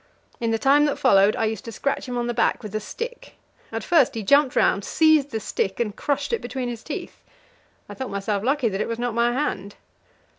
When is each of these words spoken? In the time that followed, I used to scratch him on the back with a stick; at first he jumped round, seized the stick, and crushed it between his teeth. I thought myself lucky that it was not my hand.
In 0.39 0.49
the 0.49 0.57
time 0.57 0.85
that 0.85 0.95
followed, 0.97 1.35
I 1.35 1.45
used 1.45 1.63
to 1.65 1.71
scratch 1.71 2.07
him 2.07 2.17
on 2.17 2.25
the 2.25 2.33
back 2.33 2.63
with 2.63 2.73
a 2.73 2.79
stick; 2.79 3.35
at 3.71 3.83
first 3.83 4.15
he 4.15 4.23
jumped 4.23 4.55
round, 4.55 4.83
seized 4.83 5.29
the 5.29 5.39
stick, 5.39 5.79
and 5.79 5.95
crushed 5.95 6.33
it 6.33 6.41
between 6.41 6.69
his 6.69 6.81
teeth. 6.81 7.21
I 7.87 7.93
thought 7.93 8.09
myself 8.09 8.43
lucky 8.43 8.67
that 8.67 8.81
it 8.81 8.87
was 8.87 8.97
not 8.97 9.13
my 9.13 9.31
hand. 9.31 9.75